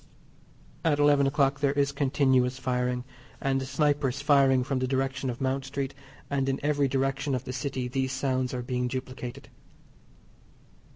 At 0.83 0.97
eleven 0.97 1.27
o'clock 1.27 1.59
there 1.59 1.73
is 1.73 1.91
continuous 1.91 2.57
firing, 2.57 3.03
and 3.39 3.61
snipers 3.61 4.19
firing 4.19 4.63
from 4.63 4.79
the 4.79 4.87
direction 4.87 5.29
of 5.29 5.39
Mount 5.39 5.63
Street, 5.63 5.93
and 6.27 6.49
in 6.49 6.59
every 6.63 6.87
direction 6.87 7.35
of 7.35 7.43
the 7.45 7.53
City 7.53 7.87
these 7.87 8.11
sounds 8.11 8.51
are 8.51 8.63
being 8.63 8.87
duplicated. 8.87 9.49